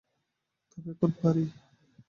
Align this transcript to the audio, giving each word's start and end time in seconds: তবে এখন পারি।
তবে 0.71 0.89
এখন 0.91 1.11
পারি। 1.21 1.45